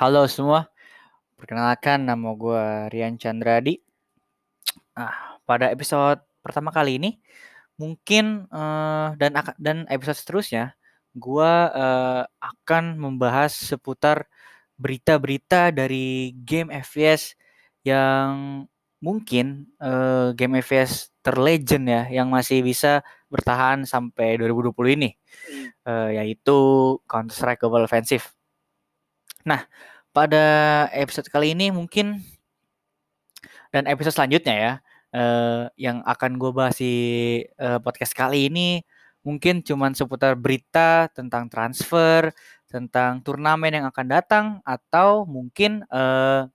[0.00, 0.72] halo semua.
[1.36, 3.84] Perkenalkan nama gue Rian Chandradi.
[4.96, 7.20] Nah, pada episode pertama kali ini
[7.76, 10.72] mungkin uh, dan dan episode seterusnya
[11.12, 14.24] gue uh, akan membahas seputar
[14.80, 17.36] berita-berita dari game FPS
[17.84, 18.64] yang
[19.04, 25.10] mungkin uh, game FPS terlegend ya yang masih bisa bertahan sampai 2020 ini
[25.84, 26.56] uh, yaitu
[27.04, 28.24] Counter Strike Global Offensive.
[29.44, 29.64] Nah,
[30.10, 32.22] pada episode kali ini mungkin
[33.70, 34.72] dan episode selanjutnya ya
[35.14, 36.96] uh, yang akan gue bahas di
[37.58, 38.82] uh, podcast kali ini
[39.20, 42.32] mungkin cuman seputar berita tentang transfer,
[42.64, 46.48] tentang turnamen yang akan datang atau mungkin uh,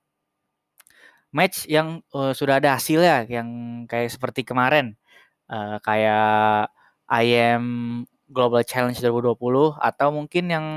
[1.29, 3.49] match yang uh, sudah ada hasilnya yang
[3.85, 4.97] kayak seperti kemarin.
[5.45, 6.73] Uh, kayak
[7.05, 7.65] IM
[8.25, 10.67] Global Challenge 2020 atau mungkin yang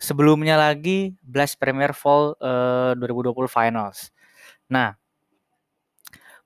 [0.00, 4.08] sebelumnya lagi Blast Premier Fall uh, 2020 Finals.
[4.72, 4.96] Nah,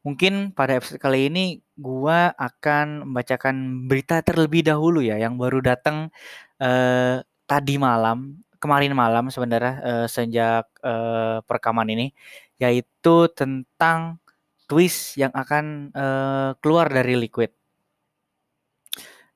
[0.03, 6.11] mungkin pada episode kali ini gua akan membacakan berita terlebih dahulu ya yang baru datang
[6.59, 12.11] uh, tadi malam, kemarin malam sebenarnya uh, sejak uh, perekaman ini
[12.59, 14.19] yaitu tentang
[14.67, 17.53] twist yang akan uh, keluar dari Liquid.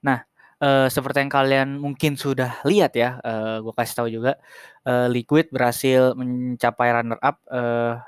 [0.03, 0.23] Nah,
[0.63, 4.33] uh, seperti yang kalian mungkin sudah lihat ya, uh, gue kasih tahu juga,
[4.87, 7.39] uh, Liquid berhasil mencapai runner up.
[7.49, 7.99] Uh,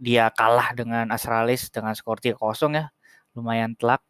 [0.00, 2.40] dia kalah dengan Astralis dengan skor 3-0
[2.72, 2.88] ya,
[3.36, 4.00] lumayan telak.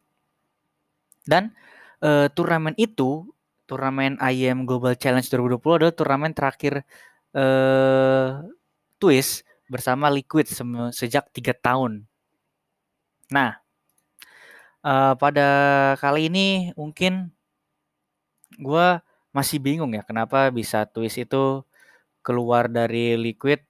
[1.27, 1.51] Dan
[2.03, 3.27] uh, turnamen itu,
[3.67, 6.87] turnamen IM Global Challenge 2020 adalah turnamen terakhir
[7.35, 8.43] uh,
[9.03, 10.51] Twist bersama Liquid
[10.95, 12.07] sejak tiga tahun.
[13.31, 13.63] Nah,
[14.83, 15.49] uh, pada
[16.03, 17.31] kali ini mungkin
[18.59, 18.87] gue
[19.31, 21.63] masih bingung ya kenapa bisa twist itu
[22.25, 23.63] keluar dari Liquid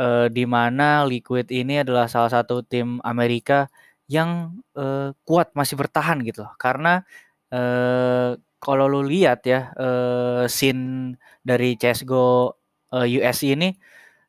[0.00, 3.68] uh, di mana Liquid ini adalah salah satu tim Amerika
[4.08, 7.04] yang uh, kuat masih bertahan gitu loh karena
[7.52, 11.14] uh, kalau lu lihat ya uh, scene
[11.44, 12.56] dari CS:GO
[12.94, 13.76] uh, US ini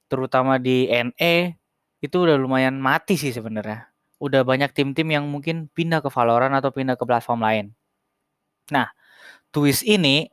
[0.09, 1.59] terutama di NE
[1.99, 3.91] itu udah lumayan mati sih sebenarnya.
[4.19, 7.65] Udah banyak tim-tim yang mungkin pindah ke Valorant atau pindah ke platform lain.
[8.71, 8.87] Nah,
[9.49, 10.29] twist ini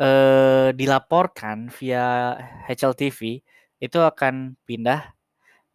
[0.00, 2.36] eh, dilaporkan via
[2.68, 3.40] HLTV
[3.80, 5.16] itu akan pindah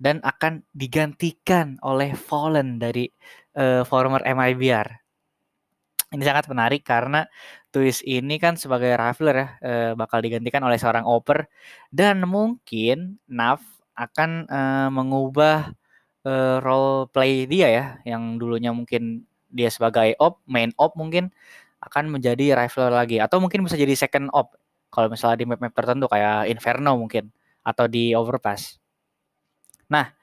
[0.01, 3.05] dan akan digantikan oleh Fallen dari
[3.53, 4.87] eh, former MIBR.
[6.11, 7.23] Ini sangat menarik karena
[7.71, 11.47] twist ini kan sebagai Raffler ya eh, bakal digantikan oleh seorang Oper
[11.93, 13.63] dan mungkin Nav
[13.95, 15.71] akan eh, mengubah
[16.27, 21.31] eh, role play dia ya yang dulunya mungkin dia sebagai op, main op mungkin
[21.81, 23.17] akan menjadi rival lagi.
[23.17, 24.53] Atau mungkin bisa jadi second op.
[24.93, 27.33] Kalau misalnya di map-map tertentu kayak Inferno mungkin.
[27.65, 28.77] Atau di Overpass.
[29.89, 30.13] Nah,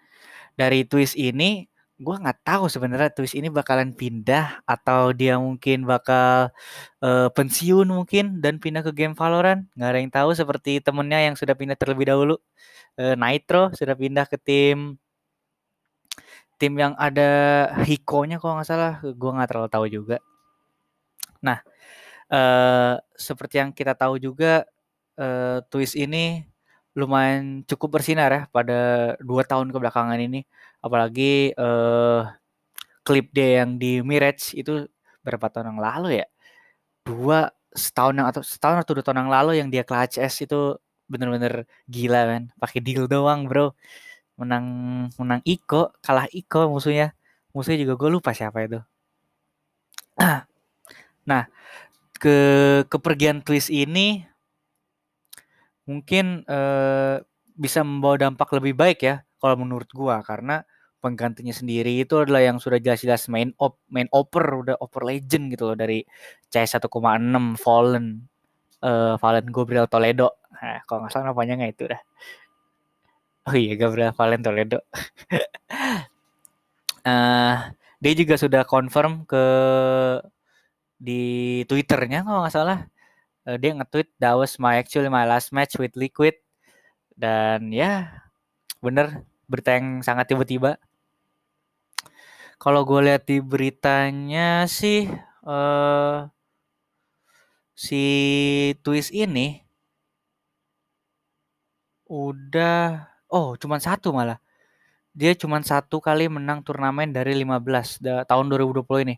[0.55, 1.67] dari twist ini
[1.99, 6.55] gue nggak tahu sebenarnya twist ini bakalan pindah atau dia mungkin bakal
[7.03, 9.67] uh, pensiun mungkin dan pindah ke game Valorant.
[9.75, 12.39] Nggak ada yang tahu seperti temennya yang sudah pindah terlebih dahulu.
[12.95, 14.99] Uh, Nitro sudah pindah ke tim
[16.59, 17.31] tim yang ada
[17.87, 18.95] Hiko-nya kalau nggak salah.
[19.03, 20.19] Gue nggak terlalu tahu juga
[21.45, 21.59] Nah,
[22.33, 24.65] uh, seperti yang kita tahu juga
[25.19, 26.45] uh, Twist ini
[26.99, 30.43] lumayan cukup bersinar ya pada dua tahun kebelakangan ini.
[30.83, 32.27] Apalagi uh,
[33.07, 34.87] klip dia yang di Mirage itu
[35.23, 36.27] berapa tahun yang lalu ya?
[37.07, 40.77] Dua setahun yang atau setahun atau dua tahun yang lalu yang dia clutch S itu
[41.09, 42.43] bener-bener gila kan.
[42.61, 43.73] Pakai deal doang bro.
[44.39, 44.67] Menang
[45.19, 47.15] menang Iko, kalah Iko musuhnya.
[47.55, 48.79] Musuhnya juga gue lupa siapa itu.
[51.29, 51.45] Nah,
[52.17, 52.37] ke
[52.89, 54.25] kepergian Twist ini
[55.85, 57.21] mungkin uh,
[57.57, 60.65] bisa membawa dampak lebih baik ya kalau menurut gua karena
[60.99, 65.71] penggantinya sendiri itu adalah yang sudah jelas-jelas main op main oper udah oper legend gitu
[65.73, 66.03] loh dari
[66.51, 66.91] CS 1,6
[67.57, 68.27] Fallen
[68.83, 70.43] uh, Fallen Gabriel Toledo.
[70.59, 72.03] Nah, kalau nggak salah namanya nggak itu dah.
[73.49, 74.83] Oh iya Gabriel Fallen Toledo.
[77.07, 77.57] uh,
[78.03, 79.45] dia juga sudah confirm ke
[80.99, 82.79] di Twitternya kalau nggak salah.
[83.47, 86.37] Uh, dia nge-tweet that was my actually my last match with Liquid.
[87.15, 88.11] Dan ya
[88.83, 90.77] bener berita yang sangat tiba-tiba.
[92.59, 95.07] Kalau gue lihat di beritanya sih
[95.47, 96.27] uh,
[97.79, 98.03] si
[98.83, 99.63] twist ini
[102.11, 104.43] udah oh cuman satu malah.
[105.15, 109.17] Dia cuma satu kali menang turnamen dari 15 tahun 2020 ini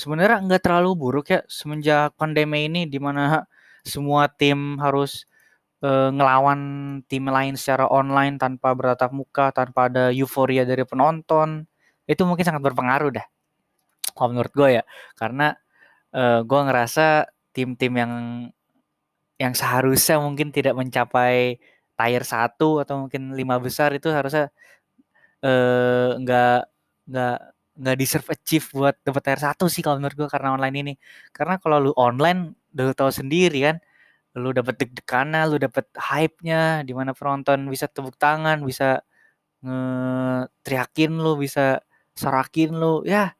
[0.00, 3.44] sebenarnya nggak terlalu buruk ya semenjak pandemi ini di mana
[3.84, 5.26] semua tim harus
[5.82, 6.60] uh, ngelawan
[7.10, 11.66] tim lain secara online tanpa bertatap muka, tanpa ada euforia dari penonton,
[12.06, 13.26] itu mungkin sangat berpengaruh dah.
[14.14, 14.82] Kalau menurut gue ya,
[15.18, 15.56] karena
[16.14, 18.12] uh, gue ngerasa tim-tim yang
[19.40, 21.58] yang seharusnya mungkin tidak mencapai
[21.98, 24.54] tier satu atau mungkin lima besar itu harusnya
[25.42, 26.60] eh, nggak
[27.10, 27.38] nggak
[27.72, 30.92] nggak deserve achieve buat dapat tier satu sih kalau menurut gue karena online ini.
[31.32, 33.76] Karena kalau lu online udah tahu sendiri kan
[34.32, 39.04] lu dapat deg-degan lu dapat hype-nya di mana penonton bisa tepuk tangan bisa
[39.64, 41.84] nge-teriakin lu bisa
[42.16, 43.36] sorakin lu ya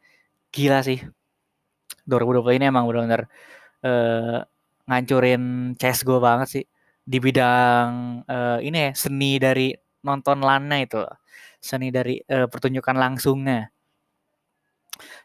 [0.52, 1.00] gila sih.
[2.08, 3.23] 2020 ini emang benar-benar
[3.87, 4.40] uh,
[4.88, 6.64] ngancurin gue banget sih.
[7.02, 9.73] Di bidang uh, ini ya seni dari
[10.05, 11.00] nonton lana itu.
[11.62, 13.72] Seni dari uh, pertunjukan langsungnya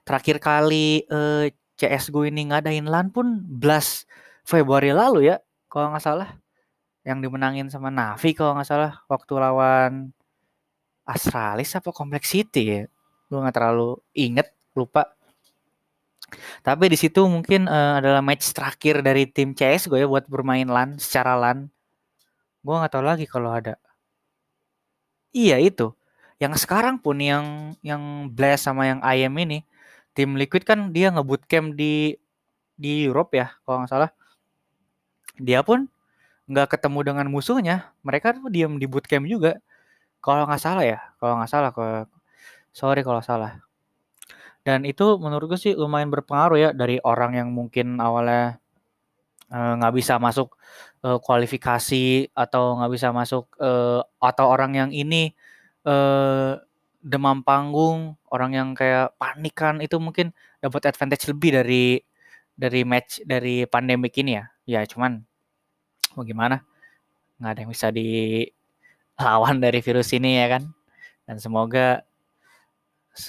[0.07, 1.47] terakhir kali uh,
[1.77, 4.09] CSGO ini ngadain LAN pun belas
[4.47, 5.37] Februari lalu ya
[5.69, 6.29] kalau nggak salah
[7.07, 10.11] yang dimenangin sama Navi kalau nggak salah waktu lawan
[11.07, 12.83] Astralis apa Complexity ya
[13.27, 15.17] gue nggak terlalu inget lupa
[16.61, 20.67] tapi di situ mungkin uh, adalah match terakhir dari tim CS gue ya buat bermain
[20.67, 21.71] LAN secara LAN.
[22.59, 23.79] Gue nggak tahu lagi kalau ada.
[25.31, 25.95] Iya itu.
[26.37, 29.59] Yang sekarang pun yang yang Blast sama yang IM ini
[30.17, 32.17] tim Liquid kan dia ngebut camp di
[32.77, 34.11] di Europe ya kalau nggak salah.
[35.37, 35.89] Dia pun
[36.49, 37.93] nggak ketemu dengan musuhnya.
[38.01, 39.59] Mereka tuh diam di bootcamp juga.
[40.23, 42.09] Kalau nggak salah ya, kalau nggak salah, kalau
[42.73, 43.61] sorry kalau salah.
[44.65, 48.59] Dan itu menurut gue sih lumayan berpengaruh ya dari orang yang mungkin awalnya
[49.51, 50.59] uh, nggak bisa masuk
[51.07, 55.31] uh, kualifikasi atau nggak bisa masuk uh, atau orang yang ini
[55.87, 56.59] uh,
[56.99, 62.03] demam panggung, orang yang kayak panikan itu mungkin dapat advantage lebih dari
[62.51, 64.45] dari match dari pandemik ini ya.
[64.67, 65.23] Ya cuman
[66.19, 66.59] mau gimana?
[67.39, 70.63] Nggak ada yang bisa dilawan dari virus ini ya kan.
[71.23, 72.03] Dan semoga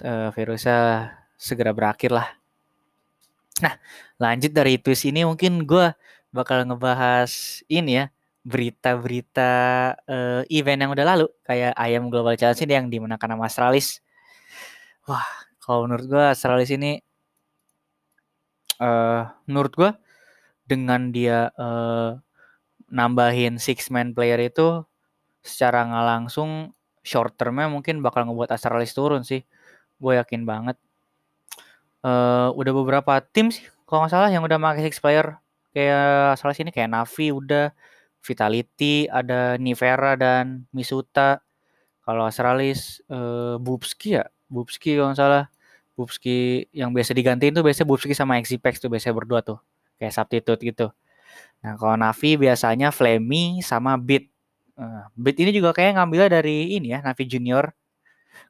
[0.02, 2.28] uh, virusnya segera berakhir lah.
[3.58, 3.74] Nah,
[4.22, 5.90] lanjut dari twist ini mungkin gue
[6.30, 8.06] bakal ngebahas ini ya
[8.46, 9.52] berita-berita
[10.06, 14.00] uh, event yang udah lalu kayak ayam Global Challenge ini yang dimenangkan sama Astralis.
[15.04, 15.26] Wah,
[15.60, 17.02] kalau menurut gue Astralis ini
[18.80, 19.90] uh, menurut gue
[20.68, 22.16] dengan dia uh,
[22.88, 24.84] nambahin six man player itu
[25.44, 26.72] secara nggak langsung
[27.04, 29.44] short termnya mungkin bakal ngebuat Astralis turun sih.
[29.98, 30.78] Gue yakin banget
[32.04, 35.38] uh, udah beberapa tim sih kalau nggak salah yang udah pakai six player
[35.72, 37.72] kayak salah sini kayak Navi udah
[38.22, 41.40] Vitality ada Nivera dan Misuta.
[42.02, 44.26] Kalau Astralis uh, Bubski ya?
[44.48, 45.44] Bubski kalau nggak salah.
[45.98, 49.58] Bubski yang biasa digantiin tuh biasanya Bubski sama Exipex tuh biasanya berdua tuh.
[49.98, 50.86] Kayak substitute gitu.
[51.60, 54.30] Nah kalau Navi biasanya Flemmy sama Beat.
[54.78, 57.74] Uh, Beat ini juga kayak ngambilnya dari ini ya Navi Junior.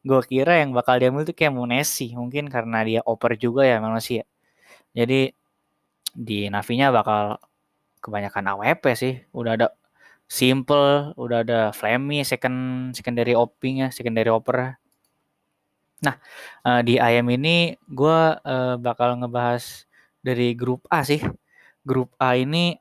[0.05, 4.29] Gue kira yang bakal diambil tuh kayak Munesi mungkin karena dia oper juga ya manusia.
[4.93, 5.33] Jadi
[6.13, 7.39] di Navinya bakal
[7.99, 9.69] kebanyakan AWP sih udah ada
[10.29, 14.77] simple udah ada Flammy second secondary oping ya secondary oper
[15.99, 16.15] nah
[16.63, 19.89] uh, di IM ini gue uh, bakal ngebahas
[20.23, 21.19] dari grup A sih
[21.83, 22.77] grup A ini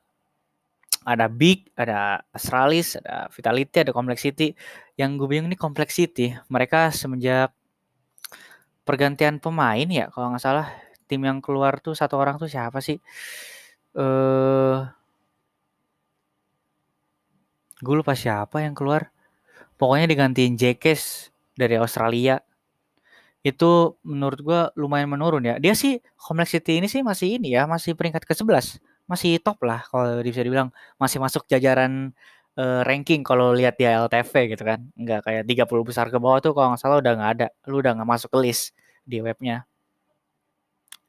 [1.08, 4.52] ada Big, ada Astralis, ada Vitality, ada Complexity.
[5.00, 7.56] Yang gue bingung ini Complexity, mereka semenjak
[8.84, 10.68] pergantian pemain ya, kalau nggak salah
[11.08, 13.00] tim yang keluar tuh satu orang tuh siapa sih?
[13.96, 14.84] Eh, uh,
[17.82, 19.10] gue lupa siapa yang keluar.
[19.78, 22.42] Pokoknya digantiin Jekes dari Australia.
[23.46, 25.56] Itu menurut gue lumayan menurun ya.
[25.62, 30.20] Dia sih Complexity ini sih masih ini ya, masih peringkat ke-11 masih top lah kalau
[30.20, 30.70] bisa dibilang
[31.00, 32.12] masih masuk jajaran
[32.60, 36.52] uh, ranking kalau lihat di LTV gitu kan nggak kayak 30 besar ke bawah tuh
[36.52, 38.76] kalau nggak salah udah nggak ada lu udah nggak masuk ke list
[39.08, 39.64] di webnya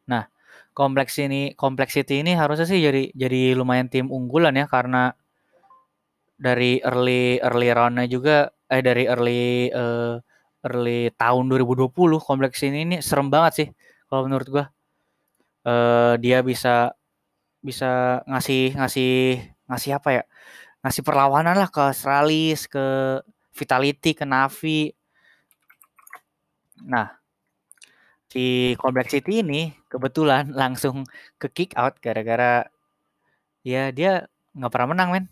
[0.06, 0.30] nah
[0.78, 5.18] kompleks ini complexity ini harusnya sih jadi jadi lumayan tim unggulan ya karena
[6.38, 8.36] dari early early roundnya juga
[8.70, 10.22] eh dari early uh,
[10.62, 11.90] early tahun 2020
[12.22, 13.68] kompleks ini ini serem banget sih
[14.06, 14.66] kalau menurut gua.
[15.66, 16.94] Uh, dia bisa
[17.60, 19.12] bisa ngasih ngasih
[19.68, 20.22] ngasih apa ya
[20.86, 22.86] ngasih perlawanan lah ke Astralis ke
[23.52, 24.94] Vitality ke Navi.
[26.86, 27.18] Nah
[28.30, 31.04] si Complexity ini kebetulan langsung
[31.40, 32.68] ke kick out gara-gara
[33.66, 35.26] ya dia nggak pernah menang men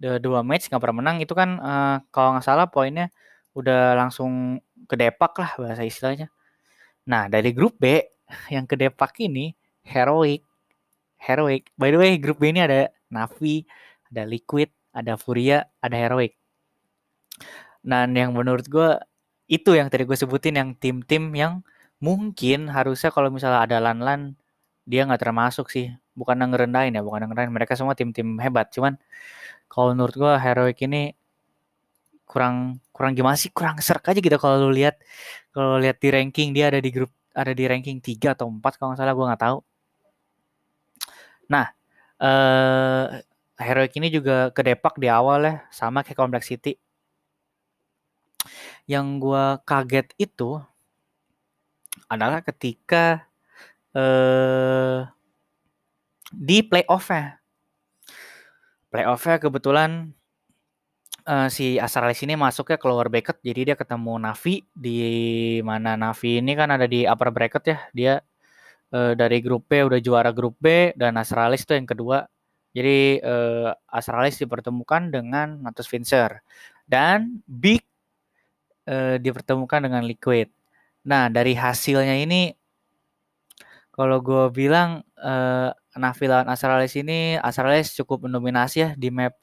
[0.00, 3.12] dua, match nggak pernah menang itu kan uh, kalau nggak salah poinnya
[3.52, 6.32] udah langsung ke depak lah bahasa istilahnya
[7.04, 8.00] nah dari grup B
[8.54, 9.52] yang ke depak ini
[9.84, 10.46] heroic
[11.20, 11.68] Heroic.
[11.76, 13.68] By the way, grup B ini ada Navi,
[14.08, 16.34] ada Liquid, ada Furia, ada Heroic.
[17.84, 18.96] Dan yang menurut gue
[19.46, 21.60] itu yang tadi gue sebutin yang tim-tim yang
[22.00, 24.40] mungkin harusnya kalau misalnya ada Lan-Lan
[24.88, 25.92] dia nggak termasuk sih.
[26.18, 27.52] Bukan ngerendahin ya, bukan ngerendahin.
[27.54, 28.68] Mereka semua tim-tim hebat.
[28.74, 28.98] Cuman
[29.70, 31.14] kalau menurut gue Heroic ini
[32.30, 35.02] kurang kurang gimana sih kurang serk aja gitu kalau lu lihat
[35.50, 38.94] kalau lihat di ranking dia ada di grup ada di ranking 3 atau 4 kalau
[38.94, 39.58] nggak salah gue nggak tahu
[41.50, 41.66] nah
[42.22, 43.06] eh
[43.60, 46.78] Heroic ini juga kedepak di awal ya sama kayak Complexity
[48.86, 50.62] yang gue kaget itu
[52.06, 53.26] adalah ketika
[53.94, 55.02] eh
[56.30, 57.42] di playoff-nya?
[58.90, 60.14] Playoff-nya kebetulan
[61.26, 64.98] uh, si Astralis ini masuknya keluar bracket jadi dia ketemu Navi di
[65.62, 67.78] mana Navi ini kan ada di upper bracket ya.
[67.94, 68.14] Dia
[68.94, 72.26] uh, dari grup B udah juara grup B dan Astralis itu yang kedua.
[72.70, 76.38] Jadi uh, Astralis dipertemukan dengan Natus Fincher
[76.86, 77.82] dan Big
[78.86, 80.50] uh, dipertemukan dengan Liquid.
[81.06, 82.54] Nah dari hasilnya ini
[83.90, 89.42] kalau gue bilang uh, Navi lawan Astralis ini Astralis cukup mendominasi ya di map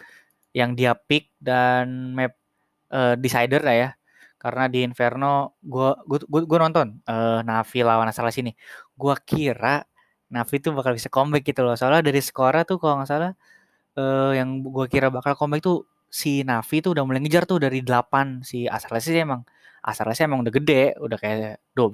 [0.56, 2.36] yang dia pick dan map
[2.94, 3.90] uh, decider lah ya.
[4.38, 8.56] Karena di Inferno gue gue gue nonton uh, Navi lawan Astralis ini.
[8.96, 9.84] Gue kira
[10.32, 11.76] Navi tuh bakal bisa comeback gitu loh.
[11.76, 13.32] Soalnya dari skora tuh kalau nggak salah
[14.00, 17.84] uh, yang gue kira bakal comeback tuh si Navi tuh udah mulai ngejar tuh dari
[17.84, 19.44] 8 si Astralis sih emang
[19.84, 21.92] Astralis emang udah gede udah kayak 12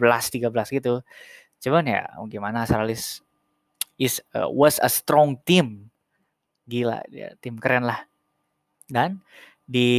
[0.54, 1.02] 13 gitu.
[1.64, 3.24] Cuman ya gimana Astralis
[4.00, 5.90] is uh, was a strong team
[6.66, 8.08] gila dia tim keren lah
[8.88, 9.20] dan
[9.64, 9.90] di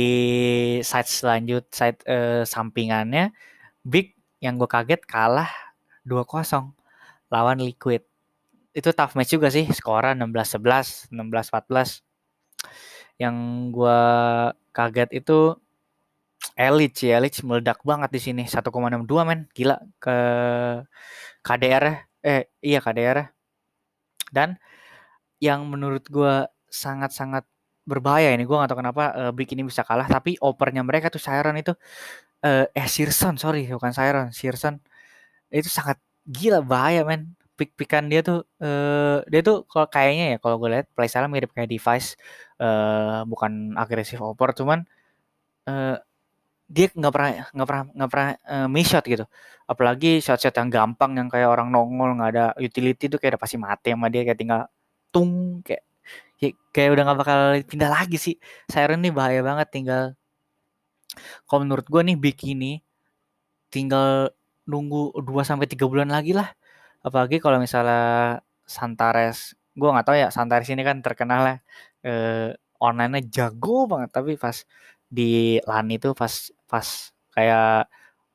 [0.84, 3.32] side selanjut side uh, sampingannya
[3.84, 5.48] Big yang gue kaget kalah
[6.08, 6.72] 2-0
[7.28, 8.00] lawan Liquid.
[8.72, 12.00] Itu tough match juga sih, skora 16-11, 16-14.
[13.20, 13.36] Yang
[13.76, 14.00] gue
[14.72, 15.56] kaget itu
[16.56, 20.16] Elich ya, Elich meledak banget di sini 1,62 men, gila ke
[21.44, 23.33] KDR eh iya KDR
[24.34, 24.58] dan
[25.38, 27.46] yang menurut gue sangat-sangat
[27.86, 31.22] berbahaya ini gue gak tau kenapa uh, Brick ini bisa kalah tapi opernya mereka tuh
[31.22, 31.76] Siren itu
[32.42, 34.80] uh, eh Sirson sorry bukan Siren Sirson
[35.54, 37.36] itu sangat gila bahaya men.
[37.54, 41.70] Pick-pickan dia tuh uh, dia tuh kalau kayaknya ya kalau gue lihat playstyle mirip kayak
[41.70, 42.18] device
[42.58, 44.82] uh, bukan agresif oper cuman
[45.70, 45.94] uh,
[46.64, 49.24] dia nggak pernah nggak pernah nggak pernah uh, miss shot gitu
[49.64, 53.56] apalagi shot-shot yang gampang yang kayak orang nongol nggak ada utility tuh kayak udah pasti
[53.60, 54.60] mati sama dia kayak tinggal
[55.12, 55.84] tung kayak
[56.40, 58.36] ya, kayak udah nggak bakal pindah lagi sih.
[58.68, 60.04] Siren nih bahaya banget tinggal
[61.46, 62.72] kalau menurut gue nih bikini
[63.72, 64.30] tinggal
[64.66, 66.48] nunggu 2 sampai 3 bulan lagi lah.
[67.04, 71.56] Apalagi kalau misalnya Santares, gue nggak tahu ya Santares ini kan terkenal lah
[72.06, 74.56] eh, online-nya jago banget tapi pas
[75.14, 76.86] di LAN itu pas pas
[77.34, 77.86] kayak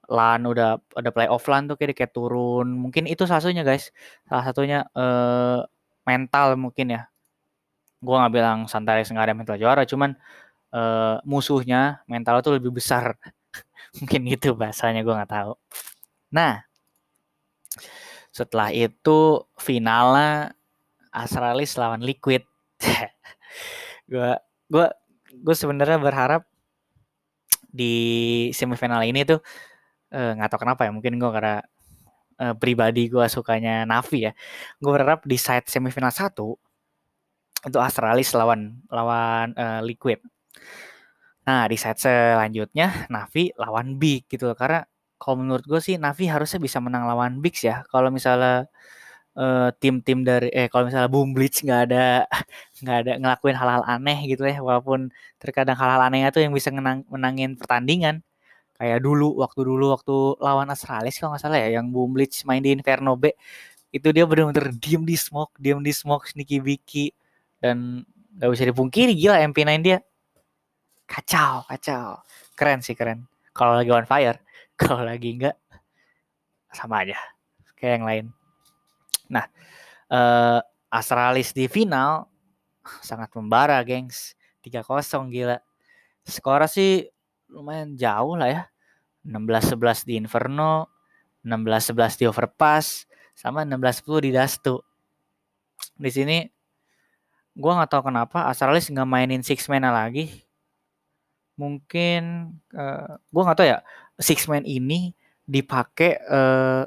[0.10, 2.72] LAN udah ada play offline tuh kayak kayak turun.
[2.72, 3.92] Mungkin itu salah satunya guys.
[4.26, 5.60] Salah satunya eh,
[6.08, 7.02] mental mungkin ya
[8.00, 10.16] gue nggak bilang Santares nggak ada mental juara cuman
[10.72, 13.20] uh, musuhnya mental tuh lebih besar
[14.00, 15.54] mungkin gitu bahasanya gue nggak tahu
[16.32, 16.64] nah
[18.32, 20.56] setelah itu finalnya
[21.12, 22.48] Astralis lawan Liquid
[24.12, 24.32] gue
[24.72, 24.88] gue
[25.30, 26.48] gue sebenarnya berharap
[27.70, 27.96] di
[28.52, 29.40] semifinal ini tuh
[30.14, 31.62] eh, nggak uh, tahu kenapa ya mungkin gue karena
[32.42, 34.34] uh, pribadi gue sukanya Navi ya.
[34.82, 36.58] Gue berharap di side semifinal satu
[37.60, 40.24] itu Astralis lawan lawan uh, Liquid.
[41.46, 44.58] Nah di set selanjutnya Navi lawan Big gitu loh.
[44.58, 44.86] Karena
[45.20, 47.84] kalau menurut gue sih Navi harusnya bisa menang lawan Big ya.
[47.92, 48.72] Kalau misalnya
[49.40, 52.28] uh, tim-tim dari eh kalau misalnya Boom Blitz nggak ada
[52.84, 57.08] nggak ada ngelakuin hal-hal aneh gitu ya walaupun terkadang hal-hal anehnya tuh yang bisa menang,
[57.08, 58.20] menangin pertandingan.
[58.80, 62.64] Kayak dulu waktu dulu waktu lawan Astralis kalau nggak salah ya yang Boom Blitz main
[62.64, 63.32] di Inferno B
[63.90, 67.06] itu dia benar-benar diem di smoke diem di smoke sneaky bicky
[67.60, 68.06] dan
[68.38, 70.00] gak bisa dipungkiri gila MP9 dia.
[71.10, 72.22] Kacau kacau.
[72.56, 73.26] Keren sih keren.
[73.52, 74.40] Kalau lagi on fire
[74.80, 75.58] kalau lagi enggak
[76.72, 77.20] sama aja.
[77.76, 78.26] Kayak yang lain
[79.30, 79.46] nah
[80.10, 80.60] uh,
[80.90, 82.26] Astralis di final
[83.06, 84.34] sangat membara gengs.
[84.66, 85.58] 3-0 gila.
[86.26, 87.06] Skor sih
[87.48, 88.62] lumayan jauh lah ya.
[89.24, 90.90] 16-11 di Inferno
[91.46, 93.06] 16-11 di Overpass
[93.38, 94.76] sama 16-10 di Dastu.
[95.96, 96.38] Di sini
[97.56, 100.44] gue nggak tahu kenapa Astralis nggak mainin six man lagi.
[101.60, 103.80] Mungkin uh, eh, gue nggak tahu ya
[104.20, 105.16] six man ini
[105.48, 106.84] dipakai uh,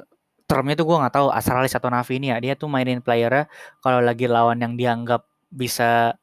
[0.49, 3.47] termnya tuh gue nggak tahu Astralis atau Navi ini ya dia tuh mainin playernya
[3.79, 6.17] kalau lagi lawan yang dianggap bisa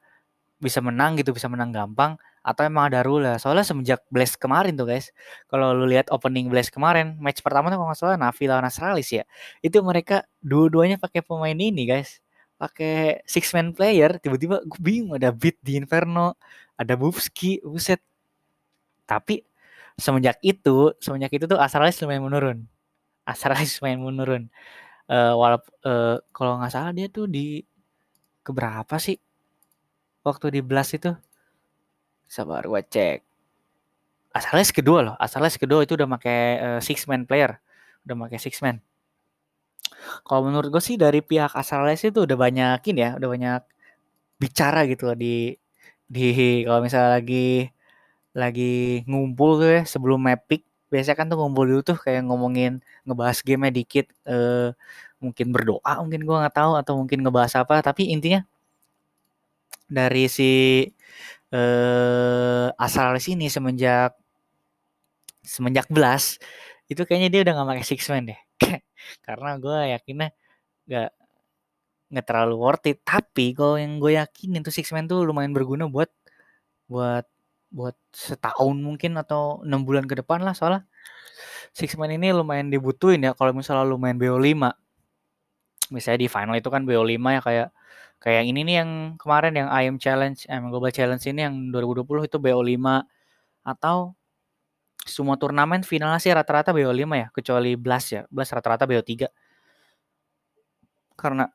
[0.60, 4.88] bisa menang gitu, bisa menang gampang atau emang ada rule Soalnya semenjak Blast kemarin tuh
[4.88, 5.12] guys,
[5.48, 9.08] kalau lu lihat opening Blast kemarin, match pertama tuh kalau nggak salah Navi lawan Astralis
[9.12, 9.24] ya.
[9.64, 12.20] Itu mereka dua-duanya pakai pemain ini guys.
[12.60, 16.36] Pakai six man player, tiba-tiba gue bingung ada Beat di Inferno,
[16.76, 18.04] ada Bubski, buset.
[19.08, 19.40] Tapi
[19.96, 22.58] semenjak itu, semenjak itu tuh Astralis lumayan menurun.
[23.30, 24.44] Astralis lumayan menurun.
[25.10, 27.66] Uh, walaupun uh, kalau nggak salah dia tuh di
[28.46, 29.18] keberapa sih
[30.26, 31.10] waktu di Blast itu?
[32.30, 33.18] Sabar gue cek.
[34.30, 35.14] Astralis kedua loh.
[35.18, 37.58] Astralis kedua itu udah pakai uh, six man player.
[38.06, 38.78] Udah pakai six man.
[40.22, 43.62] Kalau menurut gue sih dari pihak Astralis itu udah banyakin ya, udah banyak
[44.40, 45.52] bicara gitu loh di
[46.10, 46.32] di
[46.64, 47.68] kalau misalnya lagi
[48.34, 53.38] lagi ngumpul tuh ya sebelum Mapic biasanya kan tuh ngumpul dulu tuh kayak ngomongin ngebahas
[53.46, 54.74] game dikit eh,
[55.22, 57.80] mungkin berdoa mungkin gue nggak tahu atau mungkin ngebahas apa.
[57.80, 58.42] Tapi intinya
[59.90, 60.50] dari si
[61.52, 64.14] eh, Astralis ini semenjak
[65.42, 66.38] semenjak Blast
[66.90, 68.40] itu kayaknya dia udah gak pakai six man deh.
[69.26, 70.28] Karena gue yakinnya
[70.90, 71.10] gak
[72.10, 72.98] nggak terlalu worth it.
[73.06, 76.10] Tapi kalau yang gue yakin itu six man tuh lumayan berguna buat
[76.90, 77.26] buat
[77.70, 80.86] buat setahun mungkin atau enam bulan ke depan lah soalnya
[81.70, 84.74] six man ini lumayan dibutuhin ya kalau misalnya lu main BO5
[85.94, 87.68] misalnya di final itu kan BO5 ya kayak
[88.20, 92.28] kayak yang ini nih yang kemarin yang IM Challenge, IM Global Challenge ini yang 2020
[92.28, 92.76] itu BO5
[93.64, 94.12] atau
[95.08, 98.22] semua turnamen finalnya sih rata-rata BO5 ya, kecuali Blast ya.
[98.28, 99.32] Blast rata-rata BO3.
[101.16, 101.48] Karena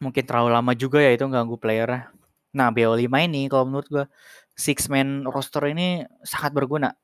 [0.00, 2.08] mungkin terlalu lama juga ya itu ganggu playernya.
[2.56, 4.04] Nah, BO5 ini kalau menurut gue
[4.58, 6.98] six man roster ini sangat berguna.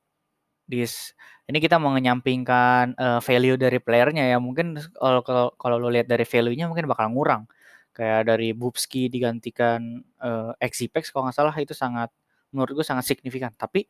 [0.67, 1.15] Dis
[1.47, 4.43] ini kita mau menyampingkan uh, value dari playernya ya.
[4.43, 7.47] Mungkin kalau kalau kalau lo lihat dari value-nya mungkin bakal ngurang.
[7.95, 12.11] Kayak dari Bubski digantikan uh, Exipex kalau nggak salah itu sangat
[12.51, 13.55] menurut gue sangat signifikan.
[13.55, 13.87] Tapi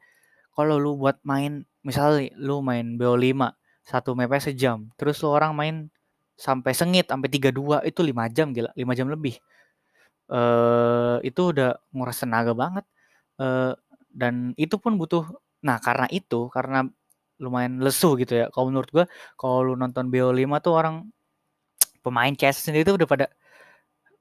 [0.53, 3.33] kalau lu buat main misalnya lu main BO5
[3.85, 5.75] satu map sejam terus lu orang main
[6.41, 9.41] sampai sengit sampai 32 itu 5 jam gila 5 jam lebih.
[10.25, 12.85] Uh, itu udah nguras tenaga banget
[13.41, 13.73] uh,
[14.15, 15.27] dan itu pun butuh
[15.65, 16.87] nah karena itu karena
[17.43, 18.47] lumayan lesu gitu ya.
[18.55, 20.95] Kalau menurut gua kalau lu nonton BO5 tuh orang
[22.05, 23.27] pemain CS sendiri tuh udah pada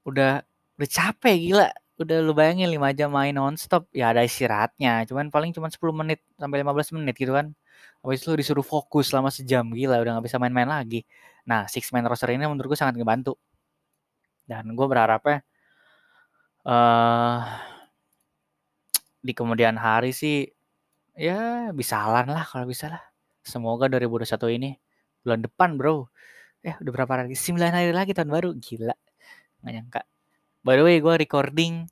[0.06, 0.42] udah
[0.78, 1.68] udah capek gila.
[1.94, 5.06] Udah lu bayangin 5 jam main nonstop ya ada istirahatnya.
[5.06, 7.54] Cuman paling cuma 10 menit sampai 15 menit gitu kan.
[8.02, 11.06] Habis itu disuruh fokus selama sejam gila udah nggak bisa main-main lagi.
[11.46, 13.38] Nah six man roster ini menurut gue sangat ngebantu.
[14.44, 15.40] Dan gue berharapnya
[16.68, 17.40] uh,
[19.24, 20.44] di kemudian hari sih
[21.16, 23.02] ya bisa halan lah kalau bisa lah
[23.40, 24.70] semoga 2021 ini
[25.24, 26.12] bulan depan bro
[26.60, 28.96] eh udah berapa hari 9 hari lagi tahun baru gila
[29.64, 30.02] nggak nyangka
[30.64, 31.84] By the way, gue recording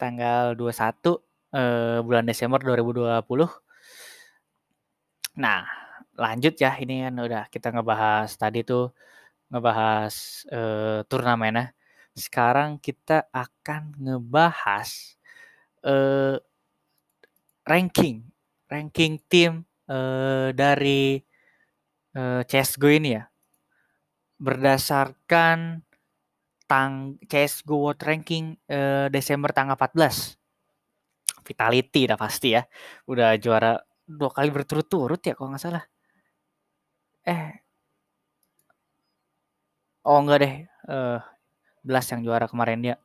[0.00, 1.20] tanggal 21
[1.52, 3.20] eh, bulan Desember 2020.
[5.44, 5.68] Nah,
[6.16, 6.72] lanjut ya.
[6.80, 8.96] Ini kan udah kita ngebahas tadi tuh
[9.52, 10.14] ngebahas
[10.48, 11.76] eh, turnamennya.
[12.16, 15.20] Sekarang kita akan ngebahas
[15.84, 16.40] eh,
[17.64, 18.24] ranking,
[18.70, 21.18] ranking tim eh, dari
[22.14, 23.24] eh, CSGO ini ya.
[24.38, 25.84] Berdasarkan
[26.64, 30.34] tang CSGO World Ranking uh, Desember tanggal 14.
[31.44, 32.62] Vitality udah pasti ya.
[33.04, 35.84] Udah juara dua kali berturut-turut ya kalau nggak salah.
[37.24, 37.52] Eh.
[40.04, 40.54] Oh enggak deh.
[40.88, 41.20] Uh,
[41.84, 42.96] Belas yang juara kemarin dia.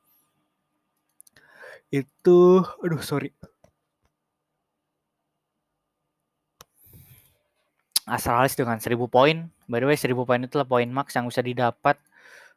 [1.92, 3.36] Itu aduh sorry.
[8.10, 9.48] Astralis dengan 1000 poin.
[9.70, 11.96] By the way 1000 poin itu lah poin max yang bisa didapat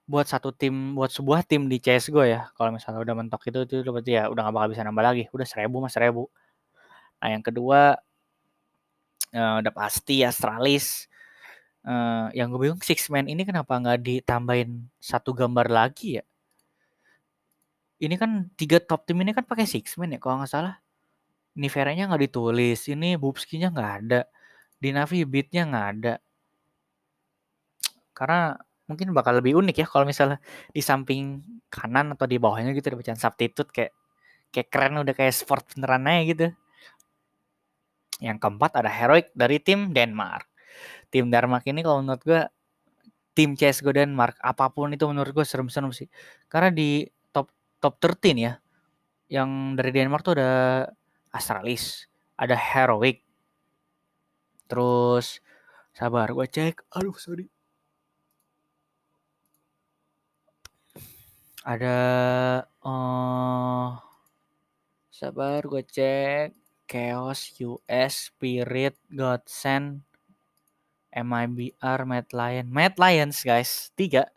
[0.09, 2.51] buat satu tim buat sebuah tim di CSGO ya.
[2.57, 5.25] Kalau misalnya udah mentok itu itu berarti ya udah gak bakal bisa nambah lagi.
[5.31, 6.27] Udah seribu mas seribu.
[7.23, 8.01] Nah yang kedua
[9.37, 11.07] uh, udah pasti Astralis.
[11.83, 16.25] Uh, yang gue bingung six man ini kenapa nggak ditambahin satu gambar lagi ya?
[18.03, 20.79] Ini kan tiga top tim ini kan pakai six man ya kalau nggak salah.
[21.59, 24.23] Nivera-nya nggak ditulis ini Bubski-nya nggak ada
[24.83, 26.15] Dinavi beat-nya nggak ada
[28.13, 28.59] karena
[28.91, 30.43] mungkin bakal lebih unik ya kalau misalnya
[30.75, 31.41] di samping
[31.73, 33.93] kanan atau di bawahnya gitu ada bacaan substitute kayak
[34.53, 36.47] kayak keren udah kayak sport beneran aja gitu.
[38.21, 40.47] Yang keempat ada Heroic dari tim Denmark.
[41.09, 42.43] Tim Denmark ini kalau menurut gue
[43.33, 46.07] tim CSGO Denmark apa pun itu menurut gue serem-serem sih.
[46.47, 47.49] Karena di top
[47.81, 48.53] top 13 ya
[49.33, 50.53] yang dari Denmark tuh ada
[51.33, 53.25] Astralis, ada Heroic.
[54.73, 55.45] Terus
[55.93, 56.89] sabar gue cek.
[56.97, 57.45] Aduh sorry.
[61.61, 62.01] Ada
[62.81, 64.01] uh,
[65.13, 66.57] Sabar gue cek.
[66.89, 70.05] Chaos, US, Spirit, Godsend,
[71.13, 72.69] MIBR, Mad Lion.
[72.69, 74.29] Mad Lions guys, tiga.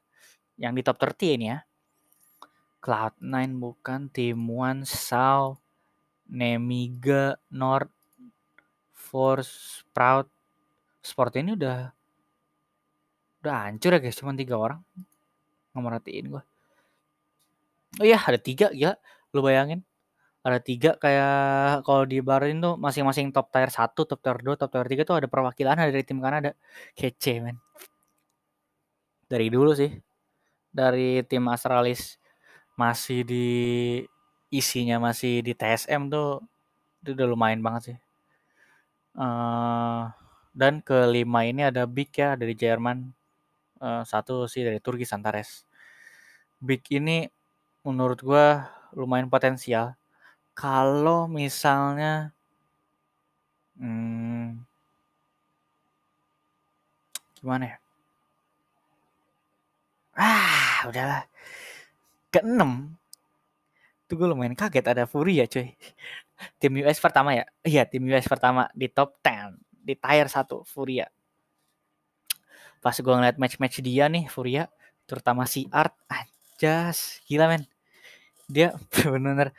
[0.55, 1.59] Yang di top 30 ini ya.
[2.79, 5.59] Cloud9 bukan, Team One, Sao,
[6.31, 7.91] Nemiga, North,
[9.05, 10.27] Force, Sprout.
[11.05, 11.93] Sport ini udah
[13.45, 14.81] udah hancur ya guys, cuma tiga orang.
[15.77, 16.43] Ngemerhatiin gue.
[18.01, 18.97] Oh iya, ada tiga ya.
[19.29, 19.85] Lu bayangin
[20.45, 24.69] ada tiga kayak kalau di Barin tuh masing-masing top tier 1, top tier 2, top
[24.69, 26.53] tier 3 tuh ada perwakilan dari tim Kanada.
[26.93, 27.57] Kece men.
[29.25, 29.89] Dari dulu sih.
[30.69, 32.21] Dari tim Astralis
[32.77, 33.47] masih di
[34.53, 36.45] isinya masih di TSM tuh
[37.01, 37.97] itu udah lumayan banget sih.
[39.15, 40.11] Uh,
[40.51, 43.11] dan kelima ini ada Big ya dari Jerman.
[43.79, 45.63] Uh, satu sih dari Turki Santares.
[46.59, 47.27] Big ini
[47.83, 49.95] menurut gua lumayan potensial
[50.55, 52.31] kalau misalnya
[53.75, 54.63] hmm,
[57.39, 57.77] gimana ya?
[60.15, 61.27] Ah, udahlah.
[62.31, 62.95] Keenam.
[64.07, 65.75] Tuh gue lumayan kaget ada Fury ya cuy.
[66.61, 67.45] Tim US pertama ya?
[67.65, 69.57] Iya, tim US pertama di top 10.
[69.85, 71.05] Di tier 1 Furia.
[72.81, 74.69] Pas gue ngeliat match-match dia nih Furia.
[75.05, 75.93] Terutama si Art.
[76.09, 77.21] Anjas.
[77.29, 77.63] Gila men.
[78.49, 79.53] Dia bener-bener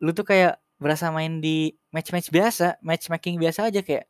[0.00, 4.08] lu tuh kayak berasa main di match-match biasa, matchmaking biasa aja kayak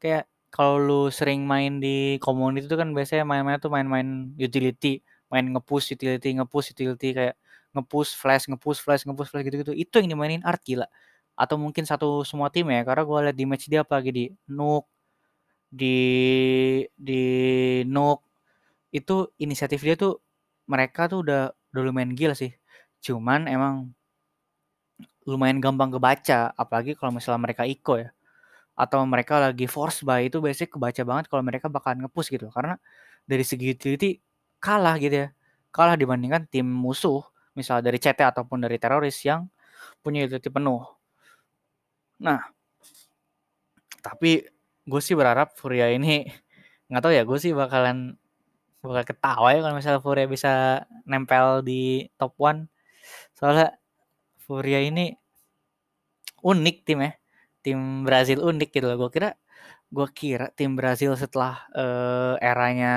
[0.00, 5.44] kayak kalau lu sering main di community itu kan biasanya main-main tuh main-main utility, main
[5.52, 7.36] ngepush utility, ngepush utility kayak
[7.76, 9.76] ngepush flash, ngepush flash, ngepush flash gitu-gitu.
[9.76, 10.88] Itu yang dimainin art gila.
[11.36, 14.24] Atau mungkin satu semua tim ya, karena gue liat di match dia apa lagi di
[14.50, 14.84] Nook,
[15.70, 15.96] di
[16.96, 17.22] di
[17.88, 18.20] Nook
[18.94, 20.22] itu inisiatif dia tuh
[20.70, 21.42] mereka tuh udah
[21.74, 22.52] udah lumayan gila sih.
[23.04, 23.92] Cuman emang
[25.26, 28.08] lumayan gampang kebaca apalagi kalau misalnya mereka iko ya
[28.76, 32.78] atau mereka lagi force buy itu biasanya kebaca banget kalau mereka bakalan ngepush gitu karena
[33.26, 34.10] dari segi utility
[34.62, 35.28] kalah gitu ya
[35.74, 37.24] kalah dibandingkan tim musuh
[37.58, 39.48] misalnya dari CT ataupun dari teroris yang
[40.04, 40.84] punya utility penuh
[42.16, 42.40] nah
[44.00, 44.46] tapi
[44.86, 46.26] gue sih berharap Furia ini
[46.88, 48.14] nggak tahu ya gue sih bakalan
[48.80, 52.70] bakal ketawa ya kalau misalnya Furia bisa nempel di top one
[53.34, 53.74] soalnya
[54.46, 55.10] Furia ini
[56.46, 57.12] unik tim ya.
[57.64, 58.96] Tim Brazil unik gitu loh.
[59.06, 59.30] Gue kira
[59.90, 62.94] gue kira tim Brazil setelah uh, eranya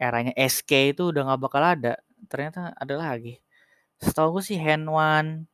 [0.00, 2.00] eranya SK itu udah nggak bakal ada.
[2.32, 3.40] Ternyata ada lagi.
[4.00, 5.44] Setahu gue sih Henwan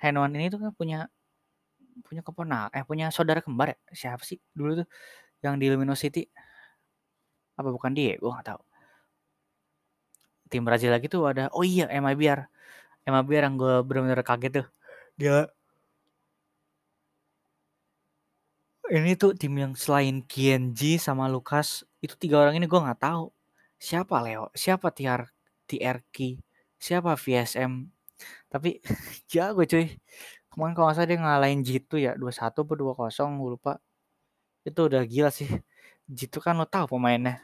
[0.00, 0.98] Henwan ini tuh kan punya
[2.06, 3.78] punya keponak eh punya saudara kembar ya?
[3.92, 4.86] Siapa sih dulu tuh
[5.44, 6.22] yang di Luminosity
[7.58, 8.16] apa bukan dia?
[8.20, 8.60] Gue nggak tahu.
[10.50, 12.40] Tim Brazil lagi tuh ada oh iya MIBR
[13.06, 14.66] emang biar yang gue bener-bener kaget tuh.
[15.20, 15.46] Dia
[18.90, 23.30] ini tuh tim yang selain Kienji sama Lukas itu tiga orang ini gue nggak tahu.
[23.78, 24.50] Siapa Leo?
[24.52, 25.22] Siapa TR
[25.70, 26.42] TRK
[26.80, 27.72] siapa VSM
[28.48, 28.80] tapi
[29.32, 29.86] jago cuy
[30.50, 33.72] kemarin kalau nggak salah dia ngalahin Jitu ya 21 atau 20 gue lupa
[34.66, 35.48] itu udah gila sih
[36.10, 37.40] Jitu kan lo tahu pemainnya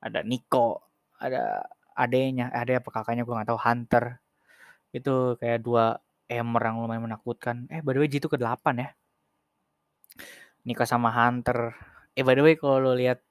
[0.00, 0.82] ada Nico
[1.20, 1.64] ada
[1.98, 4.04] adenya ada apa kakaknya gue nggak tahu Hunter
[4.94, 7.66] itu kayak dua emer yang lumayan menakutkan.
[7.72, 8.88] Eh by the way G itu ke-8 ya.
[10.68, 11.72] Nikah sama Hunter.
[12.12, 13.24] Eh by the way kalau lo lihat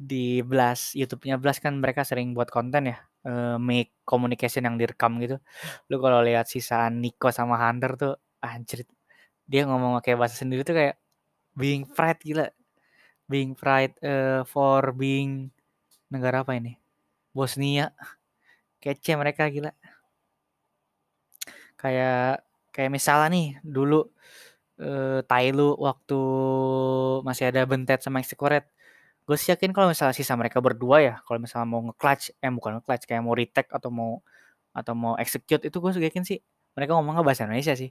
[0.00, 2.98] di Blast, YouTube-nya Blast kan mereka sering buat konten ya.
[3.28, 5.36] Uh, make communication yang direkam gitu.
[5.92, 8.86] Lu kalau lihat sisaan Nico sama Hunter tuh anjir.
[9.48, 10.96] Dia ngomong pakai bahasa sendiri tuh kayak
[11.56, 12.46] being pride gila.
[13.28, 15.52] Being pride uh, for being
[16.12, 16.80] negara apa ini?
[17.34, 17.92] Bosnia.
[18.82, 19.74] Kece mereka gila
[21.78, 22.42] kayak
[22.74, 24.10] kayak misalnya nih dulu
[24.82, 26.20] eh, Tailu waktu
[27.22, 28.66] masih ada Bentet sama Execuret
[29.28, 32.80] gue sih yakin kalau misalnya sisa mereka berdua ya kalau misalnya mau nge-clutch eh bukan
[32.80, 34.12] nge-clutch kayak mau retake atau mau
[34.72, 36.38] atau mau execute itu gue yakin sih
[36.76, 37.90] mereka ngomongnya bahasa Indonesia sih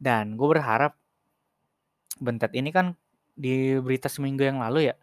[0.00, 0.96] dan gue berharap
[2.20, 2.92] Bentet ini kan
[3.32, 4.94] di berita seminggu yang lalu ya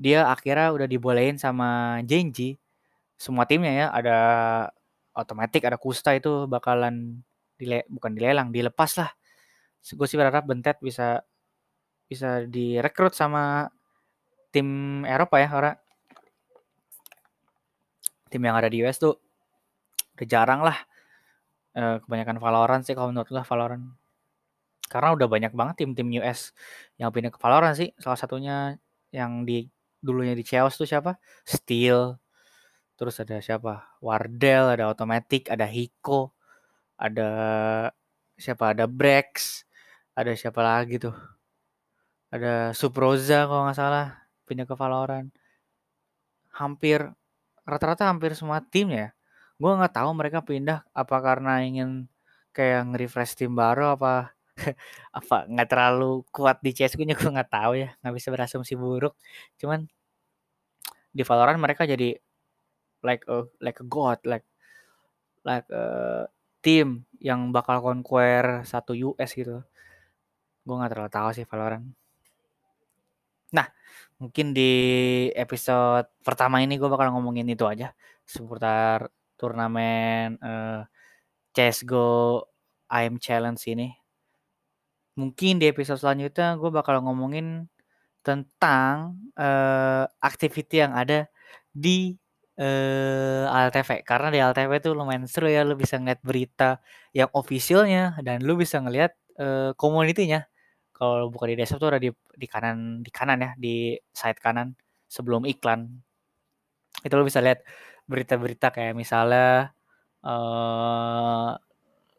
[0.00, 2.58] dia akhirnya udah dibolehin sama Genji.
[3.14, 4.18] Semua timnya ya ada
[5.14, 7.22] otomatis ada Kusta itu bakalan
[7.60, 9.10] dile bukan dilelang dilepas lah.
[9.94, 11.22] Gue sih berharap Bentet bisa
[12.10, 13.70] bisa direkrut sama
[14.50, 15.76] tim Eropa ya orang.
[18.26, 19.14] Tim yang ada di US tuh
[20.18, 20.78] udah jarang lah
[21.76, 24.01] e, kebanyakan Valorant sih kalau menurut gue Valorant
[24.92, 26.52] karena udah banyak banget tim-tim US
[27.00, 28.76] yang pindah ke Valorant sih salah satunya
[29.08, 29.72] yang di
[30.04, 31.16] dulunya di Chaos tuh siapa
[31.48, 32.20] Steel
[33.00, 36.36] terus ada siapa Wardell ada Automatic ada Hiko
[37.00, 37.30] ada
[38.38, 39.62] siapa ada Brex,
[40.14, 41.14] ada siapa lagi tuh?
[42.32, 44.06] Ada Suproza kalau nggak salah
[44.48, 45.28] pindah ke Valorant.
[46.52, 47.10] Hampir
[47.66, 49.10] rata-rata hampir semua tim ya.
[49.60, 52.10] Gue nggak tahu mereka pindah apa karena ingin
[52.52, 54.34] kayak nge-refresh tim baru apa
[55.18, 59.16] apa nggak terlalu kuat di CS:GO nya gue nggak tahu ya nggak bisa berasumsi buruk.
[59.56, 59.88] Cuman
[61.12, 62.16] di Valorant mereka jadi
[63.04, 64.46] like a like a god like
[65.44, 65.84] like a
[66.62, 69.64] tim yang bakal conquer satu US gitu.
[70.64, 71.86] Gue nggak terlalu tahu sih Valorant.
[73.52, 73.66] Nah
[74.22, 74.72] mungkin di
[75.34, 77.90] episode pertama ini gue bakal ngomongin itu aja
[78.22, 80.86] seputar turnamen uh,
[81.52, 82.46] CSGO
[82.88, 84.01] IM Challenge ini
[85.18, 87.68] mungkin di episode selanjutnya gue bakal ngomongin
[88.24, 91.28] tentang uh, activity yang ada
[91.74, 92.16] di
[92.56, 96.80] uh, ALTV karena di ALTV tuh lumayan seru ya lu bisa ngeliat berita
[97.12, 100.48] yang officialnya dan lu bisa ngeliat uh, community-nya.
[100.94, 104.78] Kalau buka di desktop tuh ada di di kanan di kanan ya di side kanan
[105.10, 105.90] sebelum iklan.
[107.02, 107.66] Itu lu bisa lihat
[108.06, 109.74] berita-berita kayak misalnya
[110.22, 111.58] uh,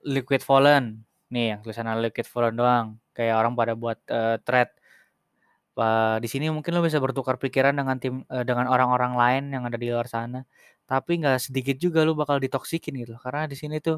[0.04, 2.88] Liquid Fallen nih yang tulisan Liquid Fallen doang.
[3.18, 4.70] Kayak orang pada buat uh, thread.
[5.74, 9.64] Uh, di sini mungkin lo bisa bertukar pikiran dengan tim uh, dengan orang-orang lain yang
[9.66, 10.46] ada di luar sana.
[10.86, 13.18] Tapi nggak sedikit juga lo bakal ditoksikin gitu.
[13.18, 13.98] Karena di sini tuh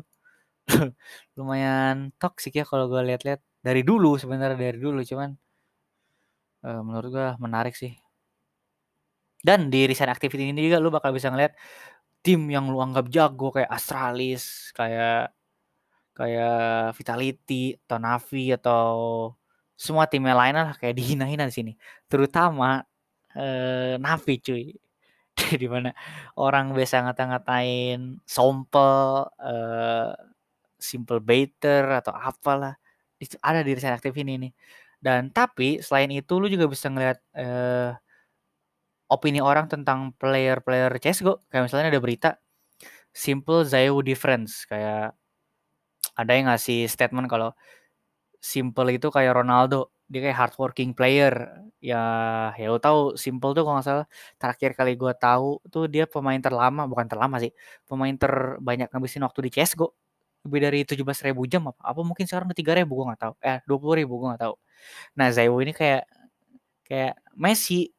[1.38, 3.44] lumayan toksik ya kalau gue lihat-lihat.
[3.66, 5.04] Dari dulu sebenarnya dari dulu.
[5.04, 5.36] Cuman
[6.64, 7.94] uh, menurut gue menarik sih.
[9.46, 11.54] Dan di recent activity ini juga lo bakal bisa ngeliat
[12.26, 15.35] tim yang lu anggap jago kayak Astralis kayak
[16.18, 18.88] kayak Vitality atau Navi atau
[19.76, 21.72] semua timnya lain lah kayak dihina-hina di sini.
[22.10, 22.82] Terutama
[23.36, 24.66] eh, Navi cuy.
[25.62, 25.92] di mana
[26.40, 30.16] orang biasa ngata-ngatain sompel, eh,
[30.80, 32.80] simple baiter atau apalah.
[33.20, 34.54] Itu ada di resign aktif ini nih.
[35.00, 37.92] Dan tapi selain itu lu juga bisa ngeliat eh,
[39.12, 41.44] opini orang tentang player-player CSGO.
[41.52, 42.30] Kayak misalnya ada berita
[43.16, 45.16] simple Zayu difference kayak
[46.20, 47.52] ada yang ngasih statement kalau
[48.42, 51.34] Simple itu kayak Ronaldo dia kayak hardworking player.
[51.82, 51.98] Ya
[52.58, 54.06] ya lo tahu Simple tuh kalau nggak salah
[54.42, 57.52] terakhir kali gue tahu tuh dia pemain terlama bukan terlama sih
[57.90, 59.88] pemain terbanyak ngabisin waktu di CSGO
[60.46, 63.22] lebih dari tujuh belas ribu jam apa apa mungkin sekarang udah tiga ribu gue nggak
[63.26, 63.34] tahu.
[63.42, 64.56] Eh dua puluh ribu gue nggak tahu.
[65.20, 66.04] Nah Zaiwo ini kayak
[66.88, 67.92] kayak Messi.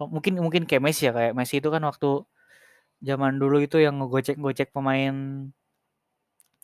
[0.00, 2.24] Mungkin mungkin kayak Messi ya kayak Messi itu kan waktu
[3.04, 5.14] zaman dulu itu yang ngegocek gocek pemain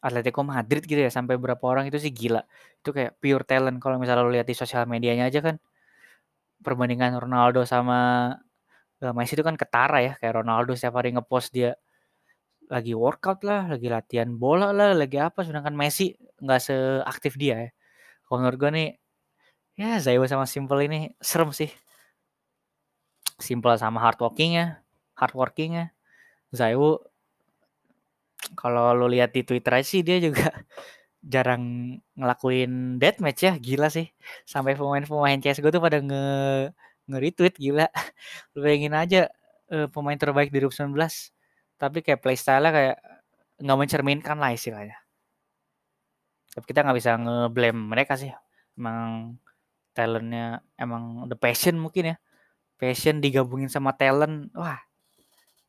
[0.00, 2.42] Atletico Madrid gitu ya sampai berapa orang itu sih gila.
[2.80, 5.56] Itu kayak pure talent kalau misalnya lo lihat di sosial medianya aja kan
[6.60, 8.32] perbandingan Ronaldo sama
[9.00, 11.76] uh, Messi itu kan ketara ya kayak Ronaldo setiap hari ngepost dia
[12.70, 17.70] lagi workout lah, lagi latihan bola lah, lagi apa sedangkan Messi nggak seaktif dia ya.
[18.24, 18.88] Kalau menurut gue nih
[19.74, 21.68] ya Zayo sama Simple ini serem sih.
[23.40, 24.66] Simple sama hardworking ya,
[25.18, 25.86] hardworking ya.
[26.54, 27.09] Zayo
[28.56, 30.48] kalau lo lihat di Twitter aja sih dia juga
[31.34, 34.08] jarang ngelakuin deathmatch ya gila sih.
[34.48, 36.24] Sampai pemain-pemain CSGO tuh pada nge
[37.10, 37.86] nge-retweet gila.
[38.56, 39.28] Lu bayangin aja
[39.72, 40.96] uh, pemain terbaik di 2019
[41.80, 43.00] tapi kayak playstyle kayak
[43.60, 44.96] nggak mencerminkan lah istilahnya.
[46.52, 48.32] Tapi kita nggak bisa nge-blame mereka sih.
[48.76, 49.36] Emang
[49.96, 52.16] talentnya emang the passion mungkin ya.
[52.80, 54.80] Passion digabungin sama talent wah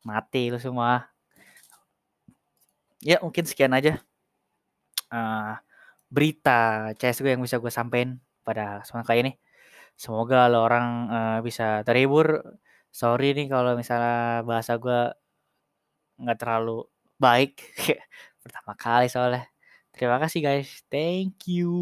[0.02, 1.11] mati lu semua
[3.02, 3.98] ya mungkin sekian aja
[5.12, 5.58] uh,
[6.08, 9.32] berita CSGO yang bisa gue sampaikan pada kesempatan kali ini.
[9.96, 12.58] Semoga lo orang uh, bisa terhibur.
[12.92, 15.00] Sorry nih kalau misalnya bahasa gue
[16.20, 16.84] nggak terlalu
[17.16, 17.52] baik
[18.44, 19.48] pertama kali soalnya.
[19.92, 20.68] Terima kasih guys.
[20.88, 21.72] Thank you.